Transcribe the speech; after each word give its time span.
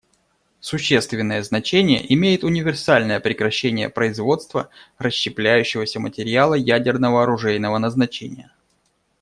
Существенное 0.61 1.43
значение 1.43 2.11
имеет 2.11 2.43
универсальное 2.43 3.19
прекращение 3.19 3.87
производства 3.91 4.69
расщепляющегося 4.97 5.99
материала 5.99 6.55
ядерно-оружейного 6.55 7.77
назначения. 7.77 8.51